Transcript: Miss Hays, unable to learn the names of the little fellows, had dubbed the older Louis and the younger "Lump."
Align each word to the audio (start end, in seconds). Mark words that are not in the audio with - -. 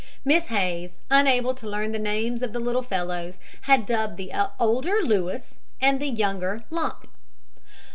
Miss 0.25 0.47
Hays, 0.47 0.97
unable 1.11 1.53
to 1.53 1.69
learn 1.69 1.91
the 1.91 1.99
names 1.99 2.41
of 2.41 2.53
the 2.53 2.59
little 2.59 2.81
fellows, 2.81 3.37
had 3.69 3.85
dubbed 3.85 4.17
the 4.17 4.31
older 4.59 5.03
Louis 5.03 5.59
and 5.79 5.99
the 6.01 6.09
younger 6.09 6.63
"Lump." 6.71 7.07